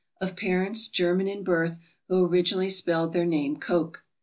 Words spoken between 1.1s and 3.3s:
in birth, who originally spelled their